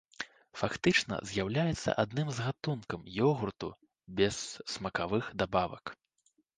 Фактычна 0.61 1.19
з'яўляецца 1.31 1.89
адным 2.05 2.33
з 2.39 2.47
гатункаў 2.47 2.99
ёгурту 3.29 3.73
без 4.19 4.43
смакавых 4.77 5.33
дабавак. 5.45 5.85